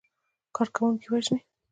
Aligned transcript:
کارکوونکي 0.55 1.07
وژني. 1.09 1.41